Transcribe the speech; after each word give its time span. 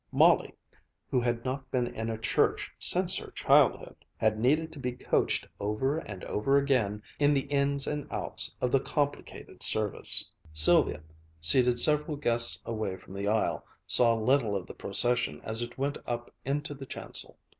Molly, 0.11 0.55
who 1.11 1.21
had 1.21 1.45
not 1.45 1.69
been 1.69 1.85
in 1.85 2.09
a 2.09 2.17
church 2.17 2.71
since 2.79 3.17
her 3.17 3.29
childhood, 3.33 3.95
had 4.17 4.39
needed 4.39 4.71
to 4.71 4.79
be 4.79 4.93
coached 4.93 5.47
over 5.59 5.99
and 5.99 6.23
over 6.23 6.57
again 6.57 7.03
in 7.19 7.35
the 7.35 7.45
ins 7.51 7.85
and 7.85 8.11
outs 8.11 8.55
of 8.61 8.71
the 8.71 8.79
complicated 8.79 9.61
service. 9.61 10.27
Sylvia, 10.53 11.03
seated 11.39 11.79
several 11.79 12.17
guests 12.17 12.63
away 12.65 12.97
from 12.97 13.13
the 13.13 13.27
aisle, 13.27 13.63
saw 13.85 14.15
little 14.15 14.55
of 14.55 14.65
the 14.65 14.73
procession 14.73 15.39
as 15.43 15.61
it 15.61 15.77
went 15.77 15.99
up 16.07 16.33
into 16.45 16.73
the 16.73 16.87
chancel. 16.87 17.37